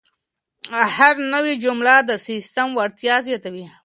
[0.97, 3.65] هره نوې جمله د سیسټم وړتیا زیاتوي.